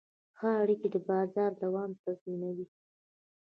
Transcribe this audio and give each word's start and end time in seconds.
ښه 0.37 0.49
اړیکې 0.61 0.87
د 0.91 0.95
بازار 1.09 1.51
دوام 1.63 1.91
تضمینوي. 2.03 2.65